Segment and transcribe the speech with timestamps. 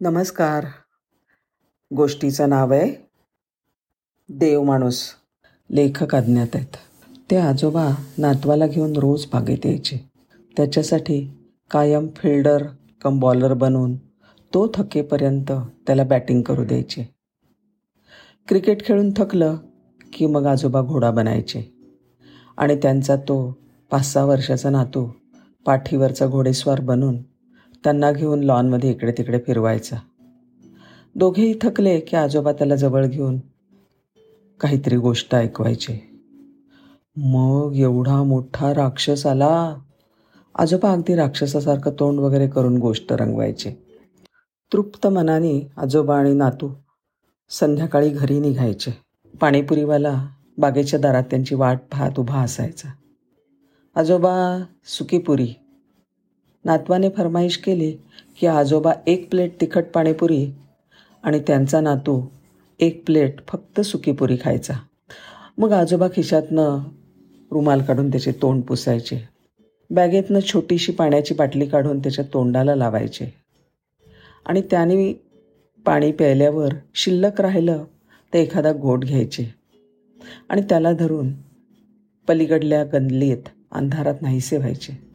[0.00, 0.64] नमस्कार.
[1.96, 3.10] गोष्टीचं नाव आहे
[4.28, 5.02] देव माणूस.
[5.70, 6.76] लेखक अज्ञात आहेत.
[7.30, 10.10] ते आजोबा नातवाला घेऊन रोज बागेत यायचे.
[10.56, 11.30] त्याच्यासाठी
[11.70, 12.66] कायम फिल्डर
[13.02, 13.96] कम बॉलर बनवून
[14.54, 15.52] तो थकेपर्यंत
[15.86, 17.14] त्याला बॅटिंग करू द्यायचे.
[18.48, 19.56] क्रिकेट खेळून थकलं
[20.12, 21.76] की मग आजोबा घोडा बनायचे.
[22.56, 23.58] आणि त्यांचा तो
[23.90, 25.10] पाच सहा वर्षाचा नातू
[25.66, 27.16] पाठीवरचा घोडेस्वार बनून
[27.84, 29.96] त्यांना घेऊन लॉनमध्ये इकडे तिकडे फिरवायचा.
[31.14, 33.38] दोघेही थकले की आजोबा त्याला जवळ घेऊन
[34.60, 36.10] काहीतरी गोष्ट ऐकवायचे.
[37.16, 39.76] मग एवढा मोठा राक्षस आला.
[40.54, 43.70] आजोबा अगदी राक्षसासारखं तोंड वगैरे करून गोष्ट रंगवायचे.
[44.72, 46.70] तृप्त मनाने आजोबा आणि नातू
[47.50, 48.98] संध्याकाळी घरी निघायचे.
[49.40, 50.26] पाणीपुरीवाला
[50.58, 52.88] बागेच्या दारात त्यांची वाट पाहत उभा असायचा.
[53.94, 55.54] आजोबा सुकीपुरी
[56.64, 57.92] नातवाने फरमाईश केली
[58.40, 60.50] की आजोबा एक प्लेट तिखट पाणीपुरी
[61.22, 62.26] आणि त्यांचा नातू
[62.80, 64.74] एक प्लेट फक्त सुकीपुरी खायचा.
[65.58, 66.78] मग आजोबा खिशातनं
[67.50, 69.28] रुमाल काढून त्याचे तोंड पुसायचे.
[69.90, 73.34] बॅगेतनं छोटीशी पाण्याची बाटली काढून त्याच्या तोंडाला लावायचे.
[74.46, 75.12] आणि त्याने
[75.86, 77.84] पाणी प्यायल्यावर शिल्लक राहिलं
[78.34, 79.54] तर एखादा घोट घ्यायचे.
[80.48, 81.32] आणि त्याला धरून
[82.28, 85.07] पलीकडल्या गंदलीत अंधारात नाहीसे व्हायचे.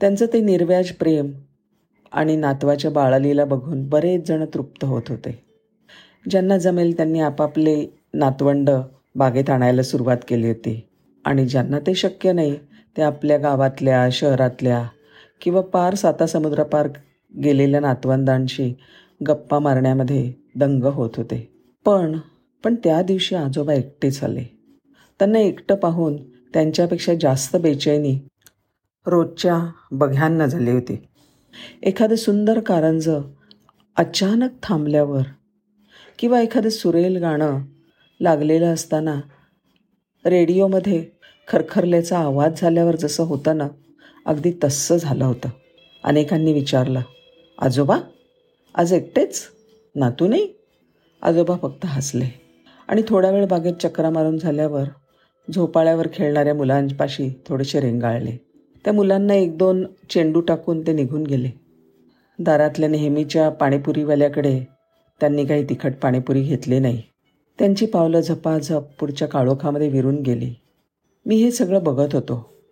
[0.00, 1.30] त्यांचं ते निर्व्याज प्रेम
[2.12, 5.38] आणि नातवाच्या बाळालीला बघून बरेच जण तृप्त होत होते.
[6.30, 8.70] ज्यांना जमेल त्यांनी आपापले नातवंड
[9.16, 10.80] बागेत आणायला सुरुवात केली होती.
[11.24, 12.56] आणि ज्यांना ते शक्य नाही
[12.96, 14.84] ते आपल्या गावातल्या शहरातल्या
[15.40, 16.88] किंवा पार साता समुद्रापार
[17.42, 18.74] गेलेल्या नातवंदांशी
[19.28, 21.48] गप्पा मारण्यामध्ये दंग होत होते.
[21.86, 22.18] पण
[22.64, 24.44] पण त्या दिवशी आजोबा एकटेच आले.
[25.18, 26.16] त्यांना एकटं पाहून
[26.54, 28.18] त्यांच्यापेक्षा जास्त बेचैनी
[29.08, 29.58] रोजच्या
[29.90, 30.96] बघ्यांना झाली होती.
[31.82, 33.22] एखादं सुंदर कारंजं
[33.96, 35.22] अचानक थांबल्यावर
[36.18, 37.58] किंवा एखादं सुरेल गाणं
[38.20, 39.20] लागलेलं असताना
[40.24, 41.04] रेडिओमध्ये
[41.48, 43.68] खरखरल्याचा आवाज झाल्यावर जसं होतं ना
[44.26, 45.48] अगदी तस्सं झालं होतं.
[46.04, 47.00] अनेकांनी विचारलं
[47.58, 47.98] आजोबा
[48.74, 49.42] आज एकटेच?
[49.94, 50.48] नातू नाही
[51.22, 52.26] आजोबा फक्त हसले
[52.88, 54.84] आणि थोडा वेळ बागेत चक्रा मारून झाल्यावर
[55.48, 58.47] झोपाळ्यावर खेळणाऱ्या मुलांपाशी थोडेसे रेंगाळले.
[58.88, 61.50] त्या मुलांना एक दोन चेंडू टाकून ते निघून गेले.
[62.38, 64.60] दारातल्या नेहमीच्या पाणीपुरीवाल्याकडे
[65.20, 67.02] त्यांनी काही तिखट पाणीपुरी घेतली नाही.
[67.58, 70.54] त्यांची पावलं झपाझप पुढच्या काळोखामध्ये विरून गेली.
[71.26, 72.62] मी हे सगळं बघत होतो.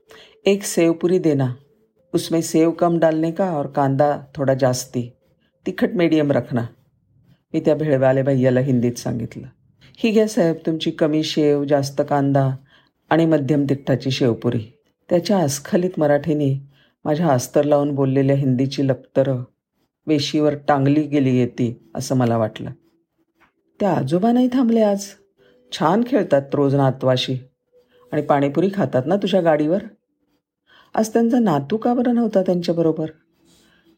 [0.44, 1.52] एक सेवपुरी देना
[2.14, 5.12] उसमें सेव कम डालने का और कांदा थोडा जास्ती.
[5.66, 6.66] तिखट मीडियम रखना
[7.54, 9.46] मी त्या भेळवाले भैयाला हिंदीत सांगितलं.
[9.96, 12.50] ही घ्या साहेब तुमची कमी शेव जास्त कांदा
[13.10, 14.75] आणि मध्यम तिखटाची शेवपुरी.
[15.08, 16.68] त्याच्या अस्खलित मराठीने
[17.04, 19.42] माझ्या अस्तर लावून बोललेल्या हिंदीची लपतरं
[20.06, 22.70] वेशीवर टांगली गेली येते असं मला वाटलं.
[23.80, 25.06] त्या आजोबा नाही थांबले आज.
[25.72, 27.36] छान खेळतात रोज नातवाशी.
[28.12, 29.82] आणि पाणीपुरी खातात ना तुझ्या गाडीवर?
[30.94, 33.06] आज त्यांचा नातू का बरं नव्हता त्यांच्याबरोबर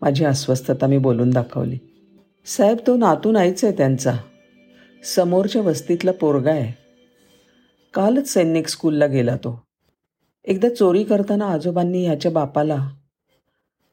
[0.01, 1.79] माझी अस्वस्थता मी बोलून दाखवली.
[2.47, 4.17] साहेब तो नातू नाहीच आहे त्यांचा.
[5.05, 6.73] समोरच्या वस्तीतला पोरगा आहे.
[7.95, 9.68] कालच सैनिक स्कूलला गेला तो.
[10.49, 12.89] एकदा चोरी करताना आजोबांनी ह्याच्या बापाला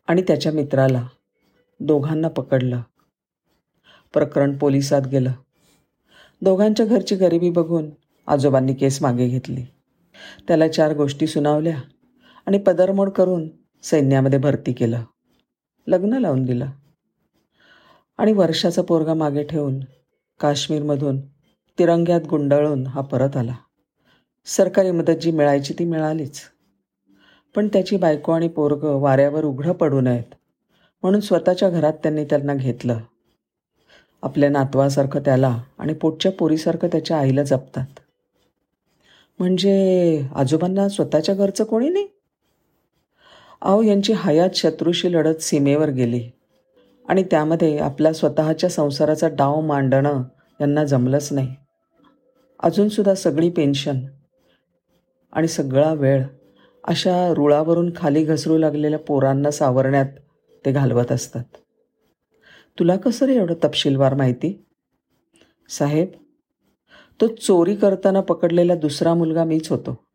[0.08, 1.08] आणि त्याच्या मित्राला
[1.80, 2.82] दोघांना पकडलं.
[4.14, 5.32] प्रकरण पोलिसात गेलं.
[6.42, 7.90] दोघांच्या घरची गरिबी बघून
[8.28, 9.64] आजोबांनी केस मागे घेतली.
[10.48, 11.78] त्याला चार गोष्टी सुनावल्या
[12.46, 13.48] आणि पदरमोड करून
[13.84, 15.04] सैन्यामध्ये भरती केलं.
[15.88, 16.66] लग्न लावून दिलं.
[18.18, 19.80] आणि वर्षाचा पोरगा मागे ठेवून
[20.40, 21.22] काश्मीरमधून
[21.80, 23.56] तिरंग्यात गुंडाळून हा परत आला.
[24.46, 26.42] सरकारी मदत जी मिळायची ती मिळालीच.
[27.56, 30.36] पण त्याची बायको आणि पोरगं वाऱ्यावर उघडं पडू नयेत.
[31.04, 33.00] म्हणून स्वतःच्या घरात त्यांनी त्यांना घेतलं.
[34.24, 37.86] आपल्या नातवासारखं त्याला आणि पोटच्या पोरीसारखं त्याच्या आईला जपतात.
[39.40, 42.08] म्हणजे आजोबांना स्वतःच्या घरचं कोणी नाही?
[43.62, 46.30] अहो यांची हयात शत्रूशी लढत सीमेवर गेली.
[47.10, 50.24] आणि त्यामध्ये आपल्या स्वतःच्या संसाराचा डाव मांडणं
[50.62, 51.56] यांना जमलंच नाही.
[52.60, 54.00] अजूनसुद्धा सगळी पेन्शन
[55.36, 56.24] आणि सगळा वेळ
[56.84, 60.06] अशा रुळावरून खाली घसरू लागलेल्या पोरांना सावरण्यात
[60.66, 61.44] ते घालवत असतात.
[62.80, 64.66] तुला कसं रे एवढं तपशीलवार माहिती?
[65.70, 66.08] साहेब
[67.22, 70.06] तो चोरी करताना पकडलेला दुसरा मुलगा मीच होतो.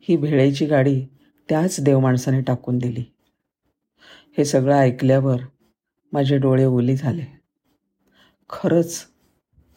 [0.00, 1.06] ही भेळेची गाडी
[1.48, 3.04] त्याच देवमाणसाने टाकून दिली.
[4.38, 5.36] हे सगळं ऐकल्यावर
[6.12, 7.40] माझे डोळे ओली झाले.
[8.50, 9.06] खरंच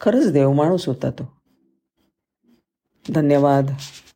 [0.00, 1.38] खरंच देवमाणूस होता तो.
[3.10, 3.70] धन्यवाद.